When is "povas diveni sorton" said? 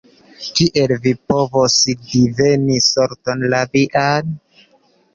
1.33-3.49